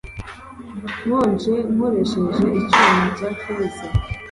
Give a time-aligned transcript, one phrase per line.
[1.03, 3.85] nkonje nkoresheje icyuma cya feza,